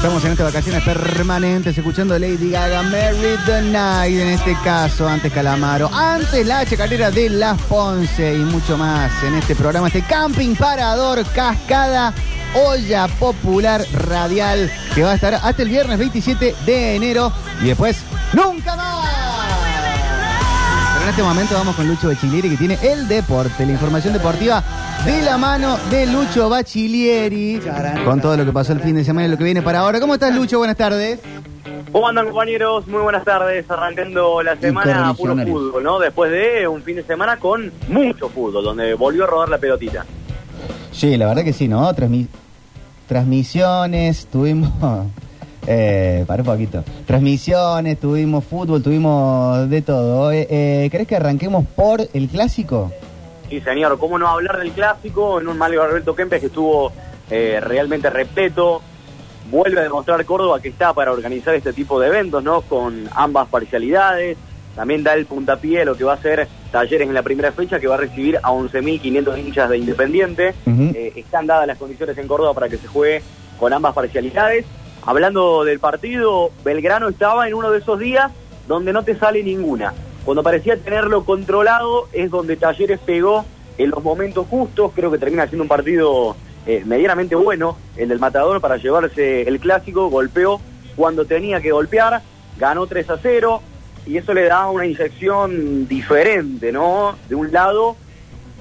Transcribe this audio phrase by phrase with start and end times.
[0.00, 5.30] Estamos en estas vacaciones permanentes escuchando Lady Gaga, Mary the Night, en este caso, antes
[5.30, 10.54] Calamaro, antes la chacarera de Las Ponce y mucho más en este programa, este Camping
[10.54, 12.14] Parador Cascada,
[12.54, 17.30] olla popular radial, que va a estar hasta el viernes 27 de enero
[17.60, 17.98] y después,
[18.32, 18.99] ¡nunca más!
[21.10, 24.62] Este momento vamos con Lucho Bachilieri que tiene el deporte, la información deportiva
[25.04, 27.60] de la mano de Lucho Bachilieri.
[28.04, 29.98] Con todo lo que pasó el fin de semana y lo que viene para ahora.
[29.98, 30.58] ¿Cómo estás, Lucho?
[30.58, 31.18] Buenas tardes.
[31.90, 32.86] ¿Cómo andan compañeros?
[32.86, 35.98] Muy buenas tardes, arrancando la semana a puro fútbol, ¿no?
[35.98, 40.06] Después de un fin de semana con mucho fútbol, donde volvió a rodar la pelotita.
[40.92, 41.92] Sí, la verdad que sí, ¿no?
[41.92, 42.28] Transmi-
[43.08, 44.70] transmisiones, tuvimos...
[45.66, 46.84] Eh, para un poquito.
[47.06, 50.32] Transmisiones, tuvimos fútbol, tuvimos de todo.
[50.32, 52.90] Eh, eh, ¿Crees que arranquemos por el clásico?
[53.50, 56.92] Sí, señor, ¿cómo no hablar del clásico en un Mario Alberto Kempes que estuvo
[57.30, 58.80] eh, realmente repleto?
[59.50, 62.62] Vuelve a demostrar Córdoba que está para organizar este tipo de eventos, ¿no?
[62.62, 64.38] Con ambas parcialidades.
[64.76, 67.80] También da el puntapié a lo que va a ser Talleres en la primera fecha,
[67.80, 70.54] que va a recibir a 11.500 hinchas de Independiente.
[70.66, 73.22] Eh, están dadas las condiciones en Córdoba para que se juegue
[73.58, 74.64] con ambas parcialidades.
[75.06, 78.30] Hablando del partido, Belgrano estaba en uno de esos días
[78.68, 79.94] donde no te sale ninguna.
[80.24, 83.44] Cuando parecía tenerlo controlado es donde Talleres pegó
[83.78, 84.92] en los momentos justos.
[84.94, 89.58] Creo que termina siendo un partido eh, medianamente bueno, el del Matador, para llevarse el
[89.58, 90.10] clásico.
[90.10, 90.60] Golpeó
[90.96, 92.20] cuando tenía que golpear,
[92.58, 93.62] ganó 3 a 0
[94.06, 97.16] y eso le da una inyección diferente, ¿no?
[97.28, 97.96] De un lado,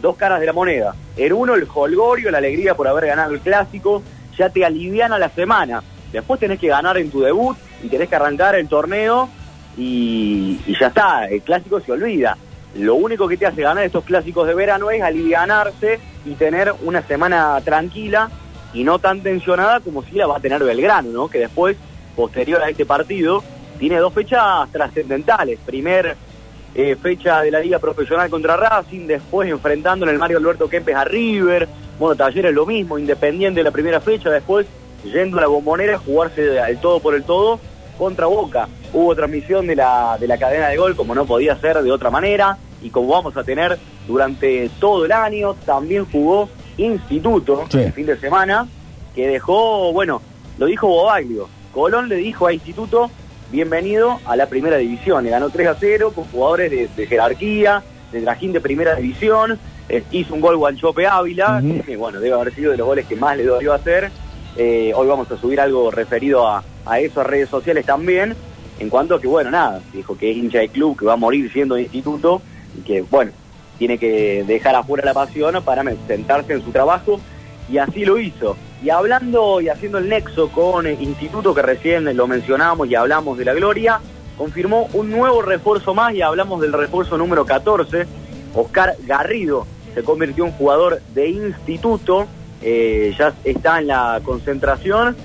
[0.01, 0.95] dos caras de la moneda.
[1.17, 4.01] En uno, el holgorio, la alegría por haber ganado el clásico,
[4.37, 5.83] ya te aliviana la semana.
[6.11, 9.29] Después tenés que ganar en tu debut y tenés que arrancar el torneo
[9.77, 12.37] y, ya está, el clásico se olvida.
[12.75, 17.01] Lo único que te hace ganar estos clásicos de verano es alivianarse y tener una
[17.01, 18.29] semana tranquila
[18.73, 21.27] y no tan tensionada como si la va a tener Belgrano, ¿no?
[21.27, 21.77] Que después,
[22.15, 23.43] posterior a este partido,
[23.79, 25.59] tiene dos fechas trascendentales.
[25.65, 26.15] Primer
[26.75, 30.95] eh, fecha de la Liga Profesional contra Racing, después enfrentando en el Mario Alberto Kempes
[30.95, 31.67] a River,
[31.97, 34.67] bueno, Talleres lo mismo, Independiente la primera fecha, después
[35.03, 37.59] yendo a la bombonera a jugarse el todo por el todo
[37.97, 38.67] contra Boca.
[38.93, 42.09] Hubo transmisión de la, de la cadena de gol como no podía ser de otra
[42.09, 43.77] manera y como vamos a tener
[44.07, 47.79] durante todo el año, también jugó Instituto Sí.
[47.79, 48.67] el fin de semana,
[49.13, 50.21] que dejó, bueno,
[50.57, 53.11] lo dijo Bobaglio, Colón le dijo a Instituto,
[53.51, 57.83] bienvenido a la primera división, le ganó 3 a 0 con jugadores de, de jerarquía,
[58.13, 62.55] de trajín de primera división, eh, hizo un gol Guanchope Ávila, que bueno, debe haber
[62.55, 64.09] sido de los goles que más le dolió hacer,
[64.57, 68.35] eh, hoy vamos a subir algo referido a, a eso a redes sociales también,
[68.79, 71.17] en cuanto a que, bueno, nada, dijo que es hincha de club, que va a
[71.17, 72.41] morir siendo de instituto,
[72.77, 73.31] y que, bueno,
[73.77, 77.19] tiene que dejar afuera la pasión para sentarse en su trabajo,
[77.69, 78.57] y así lo hizo.
[78.83, 83.37] Y hablando y haciendo el nexo con el instituto que recién lo mencionamos y hablamos
[83.37, 83.99] de la gloria,
[84.37, 88.07] confirmó un nuevo refuerzo más y hablamos del refuerzo número 14,
[88.55, 92.27] Oscar Garrido, se convirtió en jugador de instituto,
[92.61, 95.15] eh, ya está en la concentración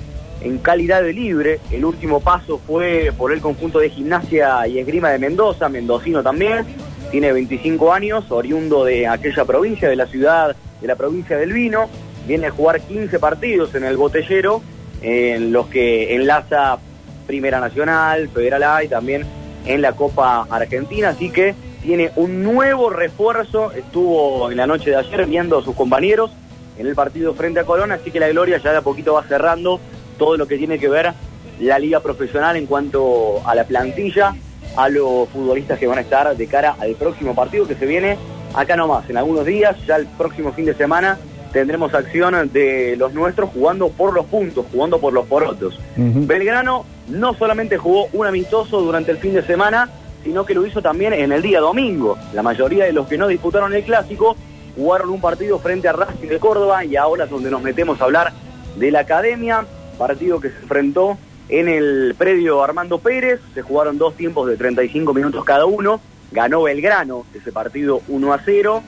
[0.40, 1.60] en calidad de libre.
[1.70, 6.64] El último paso fue por el conjunto de gimnasia y esgrima de Mendoza, mendocino también.
[7.10, 11.88] Tiene 25 años, oriundo de aquella provincia, de la ciudad de la provincia del Vino.
[12.26, 14.62] Viene a jugar 15 partidos en el botellero,
[15.02, 16.78] en los que enlaza
[17.26, 19.24] Primera Nacional, Federal A y también
[19.66, 21.10] en la Copa Argentina.
[21.10, 23.72] Así que tiene un nuevo refuerzo.
[23.72, 26.30] Estuvo en la noche de ayer viendo a sus compañeros
[26.78, 29.24] en el partido frente a Colón, así que la Gloria ya de a poquito va
[29.24, 29.80] cerrando
[30.18, 31.12] todo lo que tiene que ver
[31.60, 34.34] la liga profesional en cuanto a la plantilla,
[34.76, 38.18] a los futbolistas que van a estar de cara al próximo partido que se viene
[38.54, 41.18] acá nomás, en algunos días, ya el próximo fin de semana
[41.52, 45.78] tendremos acción de los nuestros jugando por los puntos, jugando por los porotos.
[45.96, 49.88] Belgrano no solamente jugó un amistoso durante el fin de semana,
[50.24, 52.18] sino que lo hizo también en el día domingo.
[52.32, 54.36] La mayoría de los que no disputaron el clásico
[54.76, 58.04] jugaron un partido frente a Racing de Córdoba y ahora es donde nos metemos a
[58.04, 58.32] hablar
[58.76, 59.64] de la academia,
[59.98, 61.16] partido que se enfrentó
[61.48, 66.00] en el predio Armando Pérez, se jugaron dos tiempos de 35 minutos cada uno,
[66.32, 68.82] ganó Belgrano ese partido 1 a 0,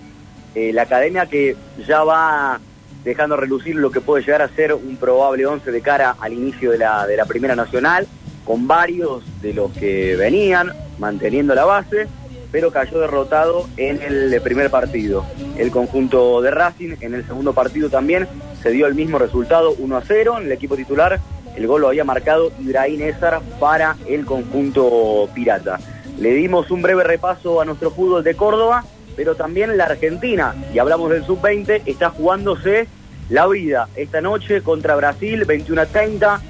[0.55, 1.57] eh, la academia que
[1.87, 2.61] ya va
[3.05, 6.73] dejando relucir lo que puede llegar a ser un probable 11 de cara al inicio
[6.73, 8.09] de la, de la Primera Nacional,
[8.45, 12.09] con varios de los que venían manteniendo la base,
[12.57, 15.27] pero cayó derrotado en el primer partido.
[15.59, 18.27] El conjunto de Racing en el segundo partido también
[18.63, 21.21] se dio el mismo resultado, 1 a 0 en el equipo titular.
[21.55, 25.79] El gol lo había marcado Ibrahim Ezar para el conjunto pirata.
[26.19, 28.87] Le dimos un breve repaso a nuestro fútbol de Córdoba,
[29.17, 32.89] pero también la Argentina, y hablamos del sub-20, está jugándose
[33.29, 36.41] la vida esta noche contra Brasil, 21 a 30.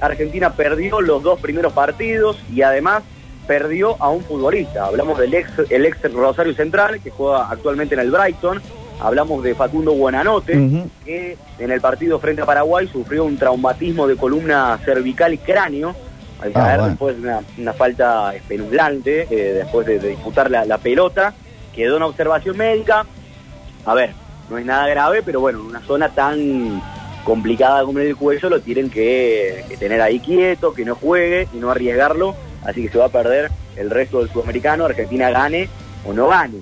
[0.00, 3.02] Argentina perdió los dos primeros partidos y además
[3.46, 4.86] perdió a un futbolista.
[4.86, 8.60] Hablamos del ex, el ex Rosario Central, que juega actualmente en el Brighton.
[9.00, 10.54] Hablamos de Facundo Buenanote,
[11.04, 15.94] que en el partido frente a Paraguay sufrió un traumatismo de columna cervical y cráneo
[16.40, 16.88] al Ah, caer bueno.
[16.90, 21.34] después de una, una falta espeluznante, eh, después de, de disputar la, la pelota.
[21.74, 23.04] Quedó en observación médica.
[23.84, 24.10] A ver,
[24.50, 26.82] no es nada grave, pero bueno, en una zona tan
[27.24, 31.56] complicada como el cuello lo tienen que, que tener ahí quieto, que no juegue y
[31.58, 32.34] no arriesgarlo.
[32.66, 34.84] Así que se va a perder el resto del sudamericano.
[34.84, 35.68] Argentina gane
[36.04, 36.60] o no gane.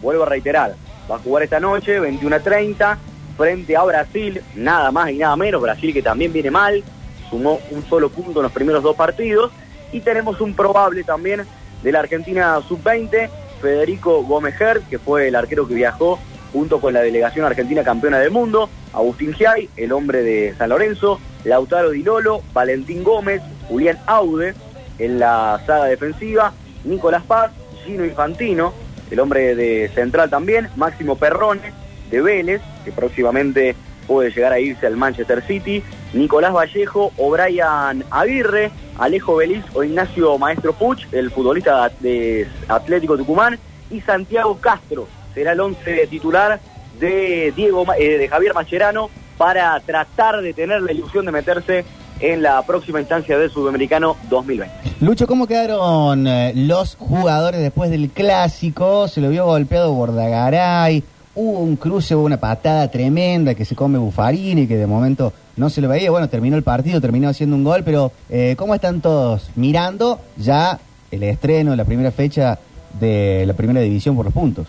[0.00, 0.74] Vuelvo a reiterar,
[1.10, 2.98] va a jugar esta noche, 21 a 30,
[3.36, 5.60] frente a Brasil, nada más y nada menos.
[5.60, 6.82] Brasil que también viene mal,
[7.30, 9.52] sumó un solo punto en los primeros dos partidos.
[9.92, 11.44] Y tenemos un probable también
[11.82, 13.28] de la Argentina sub-20,
[13.60, 16.18] Federico Gómez Herr, que fue el arquero que viajó
[16.50, 21.18] junto con la delegación argentina campeona del mundo, Agustín Giai, el hombre de San Lorenzo,
[21.44, 24.54] Lautaro Di Lolo, Valentín Gómez, Julián Aude
[25.02, 26.52] en la saga defensiva,
[26.84, 27.50] Nicolás Paz,
[27.84, 28.72] Gino Infantino,
[29.10, 31.72] el hombre de Central también, Máximo Perrone
[32.10, 33.74] de Vélez, que próximamente
[34.06, 35.82] puede llegar a irse al Manchester City,
[36.12, 43.58] Nicolás Vallejo, O'Brien Aguirre, Alejo Beliz o Ignacio Maestro Puch, el futbolista de Atlético Tucumán,
[43.90, 46.60] y Santiago Castro, será el once titular
[47.00, 51.84] de Diego eh, de Javier Mascherano para tratar de tener la ilusión de meterse
[52.22, 54.74] en la próxima instancia del Sudamericano 2020.
[55.00, 59.08] Lucho, ¿cómo quedaron eh, los jugadores después del clásico?
[59.08, 61.02] Se lo vio golpeado Bordagaray,
[61.34, 65.68] hubo un cruce, hubo una patada tremenda que se come Bufarini, que de momento no
[65.68, 66.12] se lo veía.
[66.12, 70.78] Bueno, terminó el partido, terminó haciendo un gol, pero eh, ¿cómo están todos mirando ya
[71.10, 72.58] el estreno, la primera fecha
[73.00, 74.68] de la primera división por los puntos?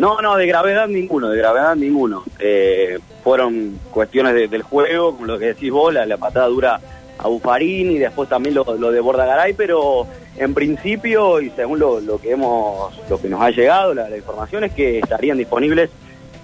[0.00, 2.24] No, no, de gravedad ninguno, de gravedad ninguno.
[2.38, 6.80] Eh, fueron cuestiones de- del juego, como lo que decís vos, la, la patada dura
[7.18, 10.06] a Bufarini y después también lo, lo de Bordagaray, pero
[10.38, 14.16] en principio y según lo, lo que hemos, lo que nos ha llegado, la, la
[14.16, 15.90] información es que estarían disponibles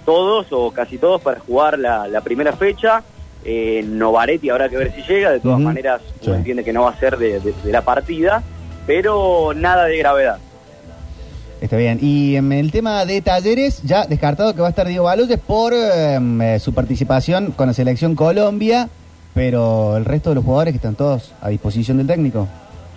[0.05, 3.01] todos o casi todos para jugar la, la primera fecha.
[3.43, 6.91] Eh, Novaretti habrá que ver si llega, de todas maneras uno entiende que no va
[6.91, 8.43] a ser de- de- de la partida,
[8.85, 10.37] pero nada de gravedad.
[11.59, 11.97] Está bien.
[12.01, 15.73] Y en el tema de talleres, ya descartado que va a estar Diego Baloyes por
[15.73, 18.89] eh, eh, su participación con la selección Colombia,
[19.33, 22.47] pero el resto de los jugadores que están todos a disposición del técnico.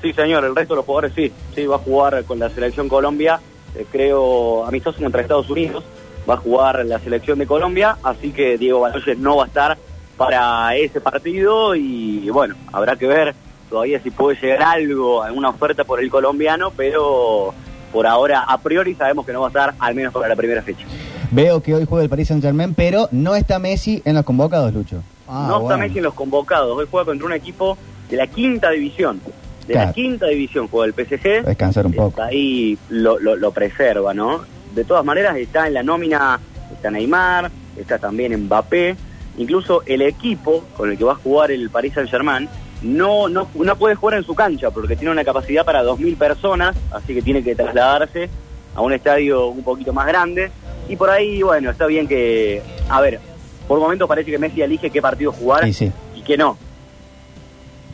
[0.03, 2.89] Sí, señor, el resto de los jugadores sí, sí, va a jugar con la selección
[2.89, 3.41] Colombia,
[3.75, 5.83] eh, creo amistoso contra Estados Unidos,
[6.29, 9.79] va a jugar la selección de Colombia, así que Diego Baloyes no va a estar
[10.19, 13.35] para ese partido y bueno, habrá que ver
[13.71, 17.55] todavía si puede llegar algo, alguna oferta por el colombiano, pero
[17.93, 20.63] por ahora a priori sabemos que no va a estar al menos para la primera
[20.63, 20.85] fecha.
[21.31, 24.73] Veo que hoy juega el Paris Saint Germain, pero no está Messi en los convocados,
[24.75, 25.03] Lucho.
[25.29, 25.75] Ah, no bueno.
[25.75, 27.79] está Messi en los convocados, hoy juega contra un equipo
[28.09, 29.21] de la quinta división,
[29.67, 29.89] de Claro.
[29.89, 31.45] la quinta división juega el PSG.
[31.47, 32.21] Descansar un poco.
[32.23, 34.41] Ahí lo, lo, lo preserva, ¿no?
[34.75, 36.41] De todas maneras está en la nómina,
[36.73, 38.97] está Neymar, está también Mbappé,
[39.39, 42.49] incluso el equipo con el que va a jugar el Paris Saint Germain
[42.82, 46.77] no, no, no puede jugar en su cancha porque tiene una capacidad para 2.000 personas,
[46.91, 48.29] así que tiene que trasladarse
[48.75, 50.50] a un estadio un poquito más grande.
[50.88, 53.21] Y por ahí, bueno, está bien que, a ver,
[53.69, 55.93] por momentos parece que Messi elige qué partido jugar Sí, sí.
[56.17, 56.56] y qué no.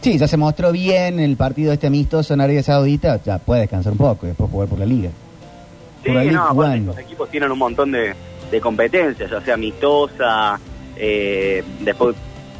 [0.00, 3.92] Sí, ya se mostró bien el partido este amistoso en Arabia Saudita, ya puede descansar
[3.92, 5.10] un poco y después jugar por la liga.
[6.02, 8.14] Sí, Por la League no, aparte los equipos tienen un montón de,
[8.50, 10.60] de competencias, ya sea amistosa,
[10.96, 12.14] eh, después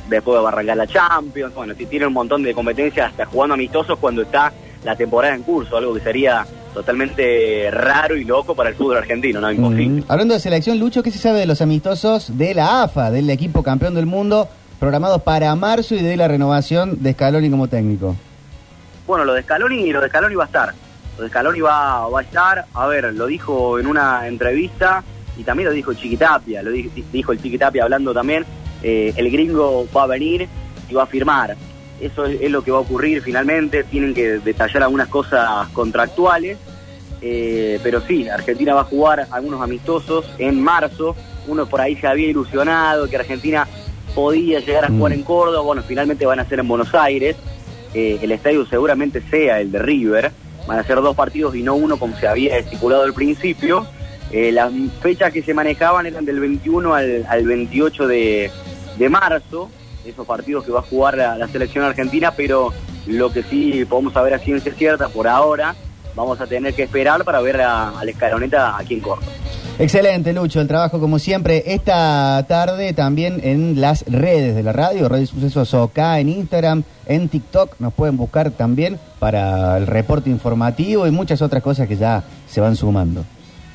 [0.09, 3.55] después va a arrancar la Champions, bueno, sí, tienen un montón de competencias hasta jugando
[3.55, 4.53] amistosos cuando está
[4.85, 9.41] la temporada en curso, algo que sería totalmente raro y loco para el fútbol argentino,
[9.41, 9.51] ¿no?
[9.51, 10.03] Imposible.
[10.03, 10.05] Mm.
[10.09, 13.63] Hablando de selección, Lucho, ¿qué se sabe de los amistosos de la AFA, del equipo
[13.63, 14.49] campeón del mundo,
[14.79, 18.15] programados para marzo y de la renovación de Scaloni como técnico?
[19.07, 20.75] Bueno, lo de Scaloni, lo de Scaloni va a estar.
[21.17, 25.03] Lo de Scaloni va, va a estar, a ver, lo dijo en una entrevista
[25.39, 28.45] y también lo dijo Chiquitapia, lo di- dijo el Chiquitapia hablando también,
[28.83, 30.49] eh, el gringo va a venir
[30.89, 31.57] y va a firmar.
[32.01, 36.59] Eso es, es lo que va a ocurrir finalmente, tienen que detallar algunas cosas contractuales,
[37.23, 41.17] eh, pero sí, Argentina va a jugar algunos amistosos en marzo,
[41.47, 43.67] uno por ahí se había ilusionado que Argentina
[44.15, 45.15] podía llegar a jugar Mm.
[45.15, 47.37] en Córdoba, bueno, finalmente van a ser en Buenos Aires,
[47.95, 50.33] eh, el estadio seguramente sea el de River,
[50.67, 53.87] van a ser dos partidos y no uno como se había estipulado al principio.
[54.33, 58.51] Eh, las fechas que se manejaban eran del 21 al, al 28 de,
[58.99, 59.71] de marzo,
[60.05, 62.73] esos partidos que va a jugar la, selección argentina, pero
[63.07, 65.75] lo que sí podemos saber a ciencia cierta por ahora,
[66.15, 69.33] vamos a tener que esperar para ver a, a la escaloneta aquí en Córdoba.
[69.79, 71.63] Excelente, Lucho, el trabajo como siempre.
[71.67, 77.29] Esta tarde también en las redes de la radio, Radio Sucesos OK, en Instagram, en
[77.29, 82.25] TikTok, nos pueden buscar también para el reporte informativo y muchas otras cosas que ya
[82.49, 83.25] se van sumando.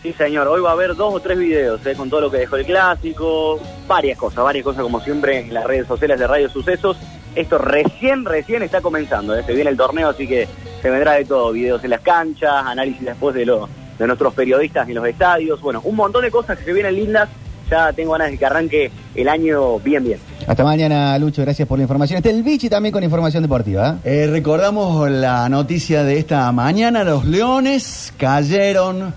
[0.01, 0.47] Sí, señor.
[0.47, 2.65] Hoy va a haber dos o tres videos eh, con todo lo que dejó el
[2.65, 6.97] clásico, varias cosas, varias cosas como siempre en las redes sociales de Radio Sucesos.
[7.35, 9.37] Esto recién, recién está comenzando.
[9.37, 10.47] eh, Se viene el torneo, así que
[10.81, 11.51] se vendrá de todo.
[11.51, 15.61] Videos en las canchas, análisis después de, lo, de nuestros periodistas en los estadios.
[15.61, 17.29] Bueno, un montón de cosas que se vienen lindas.
[17.69, 20.19] Ya tengo ganas de que arranque el año bien, bien.
[20.45, 22.17] Hasta mañana, Lucho, gracias por la información.
[22.17, 23.99] Está el Vichy también con información deportiva.
[24.03, 29.13] Eh, recordamos la noticia de esta mañana, los Leones cayeron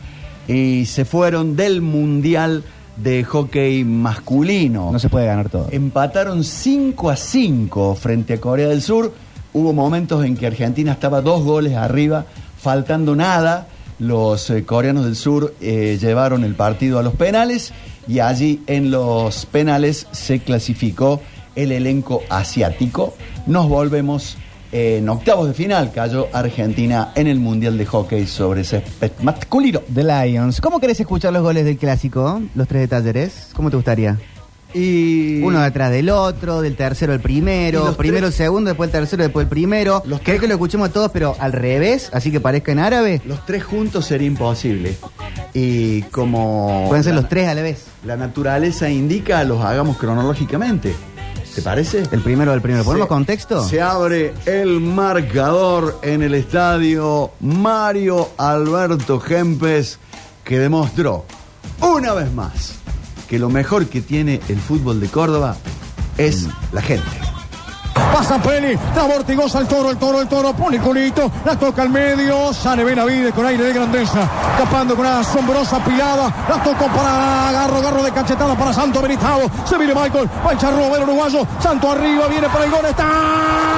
[0.48, 2.64] y se fueron del Mundial
[2.96, 4.90] de Hockey Masculino.
[4.92, 5.68] No se puede ganar todo.
[5.70, 9.12] Empataron 5 a 5 frente a Corea del Sur.
[9.52, 12.26] Hubo momentos en que Argentina estaba dos goles arriba,
[12.58, 13.68] faltando nada.
[14.00, 17.72] Los eh, coreanos del sur eh, llevaron el partido a los penales
[18.08, 21.20] y allí en los penales se clasificó
[21.54, 23.14] el elenco asiático.
[23.46, 24.36] Nos volvemos
[24.76, 25.92] en octavos de final.
[25.94, 29.80] Cayó Argentina en el Mundial de Hockey sobre césped masculino.
[29.94, 30.60] The Lions.
[30.60, 32.42] ¿Cómo querés escuchar los goles del clásico?
[32.56, 33.50] Los tres de Talleres.
[33.54, 34.18] ¿Cómo te gustaría?
[34.76, 38.92] Y Uno detrás del otro, del tercero Y primero, primero el tres- segundo, después el
[38.92, 40.02] tercero, después el primero.
[40.04, 42.10] Los ¿Querés tres- que lo escuchemos todos, pero al revés?
[42.12, 43.22] Así que parezca en árabe.
[43.24, 44.96] los tres juntos sería imposible.
[45.54, 47.84] Y como Pueden ser la- los tres a la vez.
[48.04, 50.92] La naturaleza indica, los hagamos cronológicamente.
[51.54, 52.02] ¿Te parece?
[52.10, 52.84] El primero del primero.
[52.84, 53.68] ¿Ponemos Se- contexto?
[53.68, 59.98] Se abre el marcador en el estadio Mario Alberto Kempes,
[60.42, 61.24] que demostró
[61.80, 62.72] una vez más
[63.28, 65.56] que lo mejor que tiene el fútbol de Córdoba
[66.18, 67.06] es la gente.
[68.14, 68.78] Pasa Peli,
[69.08, 73.34] Bortigosa al toro, el toro, el toro, pone culito, la toca al medio, sale Benavides
[73.34, 74.20] con aire de grandeza,
[74.56, 79.50] tapando con una asombrosa pilada, la tocó para Garro, Garro de cachetada para Santo Benitao,
[79.64, 83.73] se viene Michael, va echar Romero uruguayo, Santo arriba, viene para el gol, está.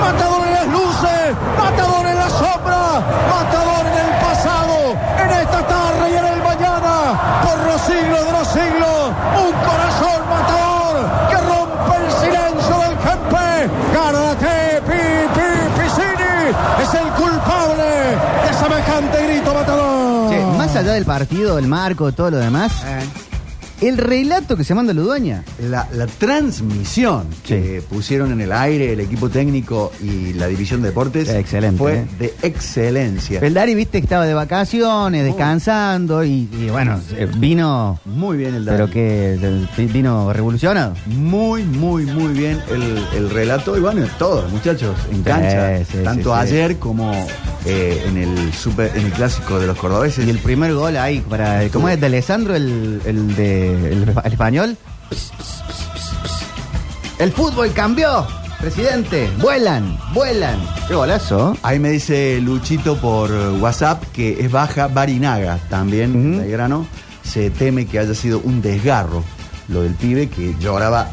[0.00, 1.20] Matador en las luces,
[1.58, 2.80] matador en la sombra,
[3.28, 4.76] matador en el pasado,
[5.22, 6.94] en esta tarde y en el mañana,
[7.44, 8.98] por los siglos de los siglos,
[9.44, 10.94] un corazón matador
[11.30, 13.48] que rompe el silencio del Kempe.
[13.94, 15.02] Gánate, Pi,
[15.34, 15.50] Pi,
[15.80, 16.34] Piscini,
[16.82, 17.90] es el culpable
[18.46, 20.56] de semejante grito matador.
[20.56, 22.72] Más allá del partido, el marco, todo lo demás,
[23.80, 25.44] el relato que se manda Ludueña.
[25.70, 30.88] La, la transmisión que pusieron en el aire el equipo técnico y la división de
[30.88, 32.06] deportes Excelente, fue eh.
[32.18, 33.40] de excelencia.
[33.40, 38.54] El Dari, viste que estaba de vacaciones, descansando y, y bueno, eh, vino, Muy bien
[38.54, 38.76] el Dari.
[38.78, 40.94] pero que del- vino revolucionado.
[41.06, 43.76] Muy, muy, muy bien el, el relato.
[43.76, 45.84] Y bueno, todos, muchachos, en cancha.
[45.84, 46.40] sí, tanto sí.
[46.40, 47.12] ayer como
[47.68, 50.26] eh, en el super, en el clásico de los cordobeses.
[50.26, 52.00] Y el primer gol ahí, para, ¿cómo es?
[52.00, 54.76] De Alessandro, el, el de el, el español.
[57.18, 58.26] El fútbol cambió,
[58.60, 59.28] presidente.
[59.40, 60.58] Vuelan, vuelan.
[60.86, 61.56] Qué golazo.
[61.62, 66.40] Ahí me dice Luchito por WhatsApp que es baja Barinaga también, Ujú.
[66.40, 66.86] Belgrano.
[67.22, 69.22] Se teme que haya sido un desgarro
[69.68, 71.10] lo del pibe que lloraba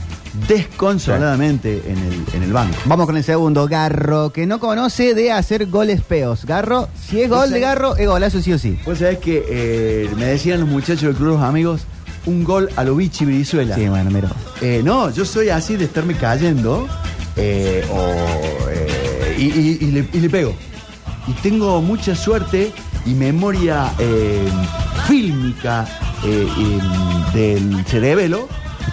[0.47, 2.75] desconsoladamente en el, en el banco.
[2.85, 6.45] Vamos con el segundo, Garro, que no conoce de hacer goles peos.
[6.45, 8.77] Garro, si es gol de Garro, es golazo sí o sí.
[8.85, 11.81] Pues sabés que eh, me decían los muchachos del Club los Amigos,
[12.25, 13.75] un gol a lo Vichy Brizuela.
[13.75, 14.29] Sí, bueno, mira.
[14.61, 16.87] Eh, no, yo soy así de estarme cayendo
[17.35, 18.13] eh, o,
[19.37, 20.55] y, y- y le, y le pego.
[21.27, 22.71] Y tengo mucha suerte
[23.05, 23.91] y memoria
[25.07, 25.85] fílmica
[26.23, 28.47] em, del cerebelo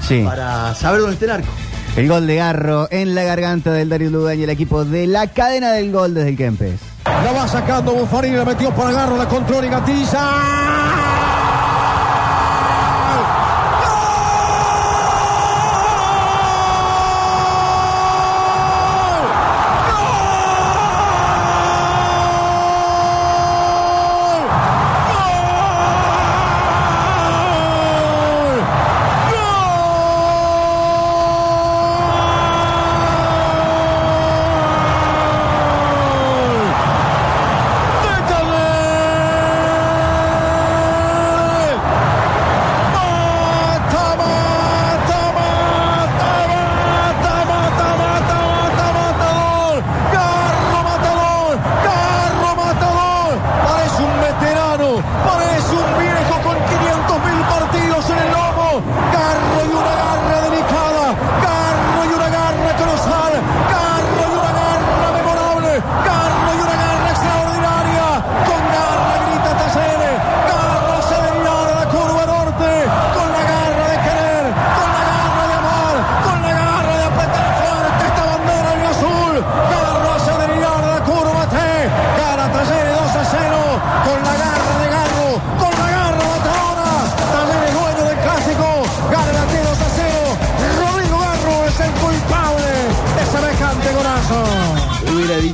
[0.06, 0.22] Sí.
[0.24, 1.48] para saber dónde está el arco.
[1.96, 5.72] El gol de Garro en la garganta del Dario Ludaña, el equipo de la cadena
[5.72, 6.80] del gol desde el Kempes.
[7.04, 10.91] La va sacando Buffarini, la metió para Garro, la control y Gatilla.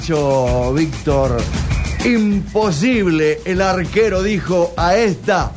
[0.09, 1.37] Dicho Víctor,
[2.07, 3.41] imposible.
[3.45, 5.53] El arquero dijo, a esta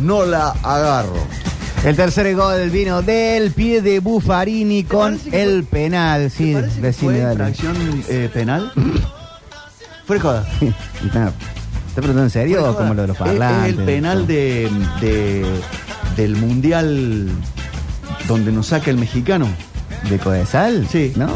[0.00, 1.18] no la agarro.
[1.84, 6.22] El tercer gol vino del pie de Buffarini con que el fue- penal.
[6.24, 7.32] ¿Te Sí, parece que decime, fue dale.
[7.32, 8.72] infracción eh, penal?
[10.06, 10.46] Fue joda.
[10.60, 11.32] No, ¿Estás
[11.94, 13.72] preguntando en serio o como lo de los Es- parlantes?
[13.74, 14.70] Es el penal de,
[15.02, 15.60] de-
[16.16, 17.28] del mundial
[18.26, 19.46] donde nos saca el mexicano.
[20.08, 20.86] ¿De Codesal?
[20.90, 21.12] Sí.
[21.16, 21.28] No.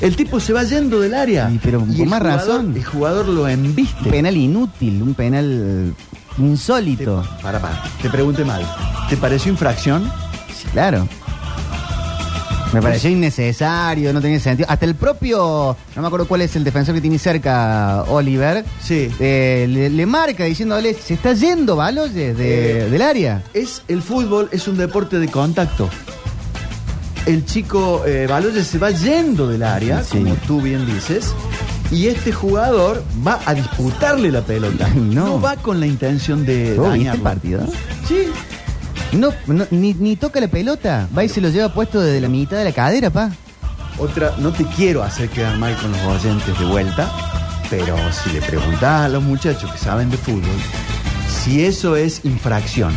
[0.00, 1.50] El tipo se va yendo del área.
[1.52, 2.72] Y pero con más jugador- razón.
[2.76, 4.08] El jugador lo embiste.
[4.10, 5.94] Penal inútil, un penal
[6.38, 7.24] insólito.
[7.42, 7.82] Para, para.
[8.00, 8.62] Te pregunté mal.
[9.08, 10.10] ¿Te pareció infracción?
[10.54, 11.08] Sí, claro.
[12.72, 14.68] Me pareció innecesario, no tenía sentido.
[14.70, 19.08] Hasta el propio, no me acuerdo cuál es el defensor que tiene cerca, Oliver, Sí.
[19.18, 22.90] eh, le, le marca diciéndole, se está yendo Baloyes de- Eh.
[22.90, 23.42] del área.
[23.54, 25.88] Es, el fútbol es un deporte de contacto.
[27.28, 30.18] El chico eh, Baloyes se va yendo del área, Sí.
[30.18, 31.34] como tú bien dices,
[31.90, 34.88] y este jugador va a disputarle la pelota.
[34.96, 35.40] No.
[35.40, 37.18] va con la intención de ¿Vos viste dañarlo.
[37.18, 37.60] el partido?
[38.08, 38.28] Sí.
[39.12, 42.28] No, no, ni, ni toca la pelota, va y se lo lleva puesto desde la
[42.28, 43.30] mitad de la cadera, pa.
[43.98, 47.10] Otra, no te quiero hacer quedar mal con los oyentes de vuelta,
[47.70, 50.42] pero si le preguntás a los muchachos que saben de fútbol,
[51.44, 52.92] si eso es infracción.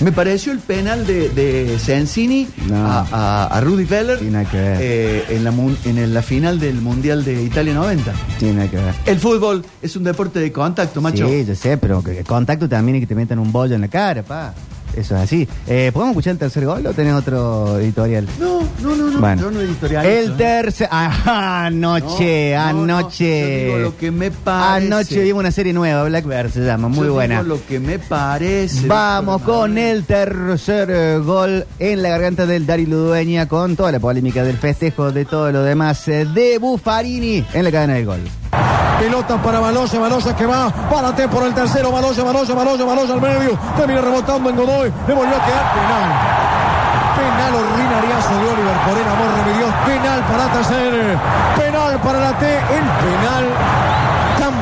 [0.00, 2.76] Me pareció el penal de, de Sensini No.
[2.76, 4.78] a, a- a Rudy Feller Tiene que ver.
[4.80, 5.52] eh, en, la,
[5.84, 8.12] en la final del Mundial de Italia 90.
[8.38, 8.94] Tiene nada que ver.
[9.06, 11.26] El fútbol es un deporte de contacto, macho.
[11.28, 14.22] Sí, yo sé, pero contacto también y que te metan un bollo en la cara,
[14.22, 14.52] pa.
[14.96, 15.46] Eso es así.
[15.66, 18.26] Eh, ¿Podemos escuchar el tercer gol o tenés otro editorial?
[18.40, 19.20] No, no, no, no.
[19.20, 19.42] Bueno.
[19.42, 20.06] yo no editorial.
[20.06, 20.88] El tercer.
[20.90, 23.40] Ah, anoche, No, no, no, anoche.
[23.40, 24.86] yo digo lo que me parece.
[24.86, 27.42] Anoche vimos una serie nueva, Blackbird se llama, muy Yo buena.
[27.42, 28.86] digo lo que me parece.
[28.86, 34.00] Vamos con el tercer eh, gol en la garganta del Dari Ludueña con toda la
[34.00, 38.20] polémica del festejo de todo lo demás eh, de Buffarini en la cadena del gol.
[38.98, 43.20] Pelota para Baloya, Baloya que va, párate por el tercero, Baloya, Baloya, Baloya, Baloya al
[43.20, 46.04] medio, termina rebotando en Godoy, le volvió a quedar penal.
[47.16, 51.18] Penal ordinariazo de Oliver por el amor de mi Dios, penal para Tacer,
[51.56, 53.44] penal para la T, el penal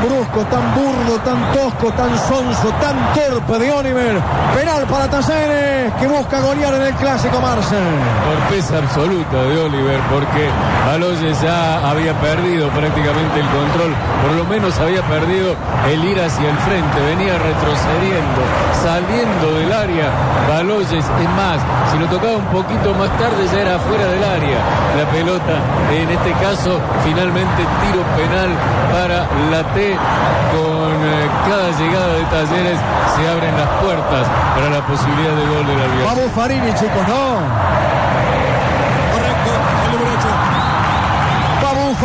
[0.05, 4.21] brusco, tan burdo, tan tosco, tan sonso, tan torpe de Oliver,
[4.55, 7.79] penal para Tacer, que busca golear en el clásico Marcel.
[8.25, 10.49] Torpeza absoluta de Oliver porque
[10.87, 15.55] Baloyes ya había perdido prácticamente el control, por lo menos había perdido
[15.91, 18.41] el ir hacia el frente, venía retrocediendo,
[18.83, 20.11] saliendo del área.
[20.49, 21.59] Baloyes, es más,
[21.91, 24.59] si lo tocaba un poquito más tarde ya era fuera del área.
[24.99, 25.57] La pelota,
[25.91, 28.51] en este caso, finalmente tiro penal
[28.93, 29.94] para la T.
[29.97, 32.79] Con eh, cada llegada de Talleres
[33.17, 36.29] se abren las puertas para la posibilidad de gol del Va Albion.
[36.29, 38.14] Buffarini, chicos, no.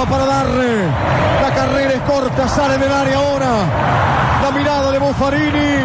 [0.08, 0.86] Para darle.
[1.42, 3.48] La carrera es corta, sale del área ahora.
[4.42, 5.84] La mirada de Buffarini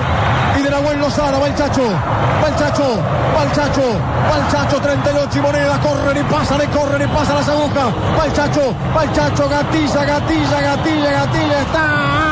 [0.56, 1.36] y de Nahuel Lozada.
[1.38, 3.02] Va el Chacho, va el Chacho,
[3.36, 4.00] va el Chacho,
[4.30, 5.80] va el Chacho, 38 y moneda.
[5.80, 7.86] Corren y pasan, y corren y pasan las agujas.
[8.18, 11.60] Va el Chacho, va el Chacho, gatilla, gatilla, gatilla, gatilla.
[11.60, 12.23] Está.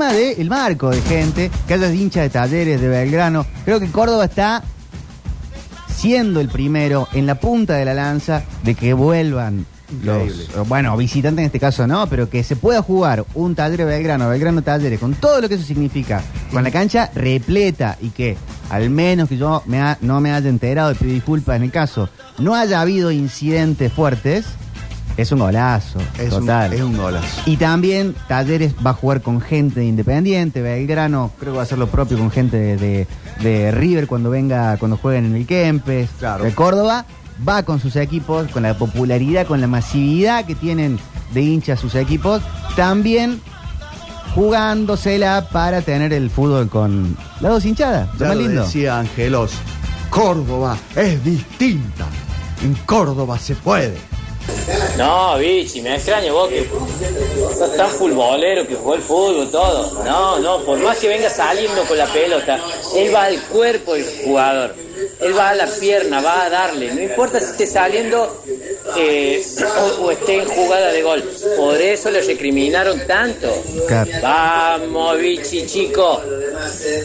[0.00, 3.44] Tema del marco de gente, que haya hinchas de talleres de Belgrano.
[3.66, 4.62] Creo que Córdoba está
[5.94, 10.46] siendo el primero en la punta de la lanza de que vuelvan Increíble.
[10.56, 13.84] los, bueno, visitantes en este caso no, pero que se pueda jugar un taller de
[13.84, 18.38] Belgrano, Belgrano Talleres, con todo lo que eso significa, con la cancha repleta y que
[18.70, 21.70] al menos que yo me ha- no me haya enterado, y pido disculpas en el
[21.70, 22.08] caso,
[22.38, 24.46] no haya habido incidentes fuertes,
[25.16, 25.98] es un golazo.
[26.18, 26.72] Es un, total.
[26.72, 27.42] es un golazo.
[27.46, 31.66] Y también Talleres va a jugar con gente de Independiente, Belgrano creo que va a
[31.66, 33.06] hacer lo propio con gente de, de-
[33.40, 36.10] de River cuando venga, cuando jueguen en el Kempes.
[36.18, 36.44] Claro.
[36.44, 37.04] De Córdoba
[37.48, 40.98] va con sus equipos, con la popularidad, con la masividad que tienen
[41.32, 42.42] de hinchas sus equipos,
[42.76, 43.40] también
[44.34, 48.08] jugándosela para tener el fútbol con las dos hinchadas.
[48.18, 48.62] Ya más lo lindo.
[48.64, 49.52] decía Angelos,
[50.10, 52.06] Córdoba es distinta.
[52.62, 53.96] En Córdoba se puede.
[55.00, 56.68] No, bichi, me extraña vos que
[57.58, 60.04] sos tan futbolero que jugó el fútbol, todo.
[60.04, 62.60] No, no, por más que venga saliendo con la pelota,
[62.94, 64.74] él va al cuerpo del jugador.
[65.20, 66.94] Él va a la pierna, va a darle.
[66.94, 68.42] No importa si esté saliendo
[68.98, 69.42] eh,
[69.98, 71.24] o, o esté en jugada de gol.
[71.56, 73.48] Por eso le recriminaron tanto.
[73.88, 74.10] Claro.
[74.22, 76.20] Vamos, bichi, chico.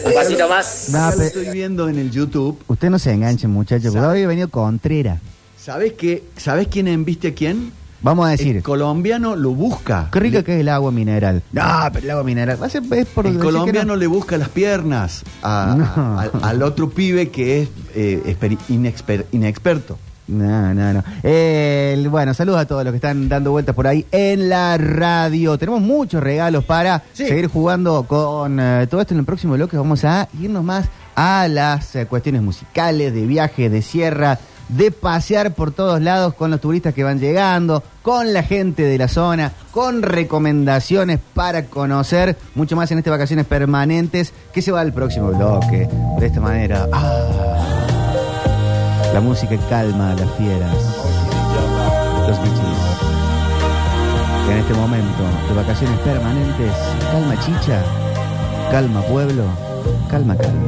[0.04, 0.90] Un pasito más.
[0.90, 2.62] No, estoy viendo en el YouTube.
[2.68, 5.18] Usted no se enganche, muchachos, hoy ha venido Contreras.
[5.58, 6.22] ¿Sabes qué?
[6.36, 7.72] ¿Sabes quién embiste a quién?
[8.02, 8.56] Vamos a decir.
[8.56, 10.08] El colombiano lo busca.
[10.12, 11.42] Qué rica que es el agua mineral.
[11.52, 12.60] No, pero el agua mineral.
[12.62, 13.96] Va a ser, es por El colombiano no.
[13.96, 15.84] le busca las piernas a- No.
[16.18, 18.36] a- al, al otro pibe que es eh,
[18.68, 19.98] inexper- inexperto.
[20.28, 21.04] No, no, no.
[21.22, 25.56] El- bueno, saludos a todos los que están dando vueltas por ahí en la radio.
[25.56, 27.26] Tenemos muchos regalos para Sí.
[27.28, 29.76] seguir jugando con eh, todo esto en el próximo bloque.
[29.76, 35.54] Vamos a irnos más a las eh, cuestiones musicales, de viaje, de sierra, de pasear
[35.54, 39.52] por todos lados con los turistas que van llegando, con la gente de la zona,
[39.70, 45.28] con recomendaciones para conocer mucho más en estas vacaciones permanentes que se va al próximo
[45.28, 45.88] bloque.
[46.18, 46.88] De esta manera.
[46.92, 47.56] Ah.
[49.12, 50.74] La música calma las fieras.
[52.28, 53.06] Los bichis.
[54.50, 56.72] En este momento de vacaciones permanentes,
[57.10, 57.82] calma chicha,
[58.70, 59.44] calma pueblo,
[60.08, 60.60] calma calma.